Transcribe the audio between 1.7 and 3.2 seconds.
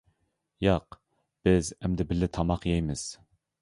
ئەمدى بىللە تاماق يەيمىز.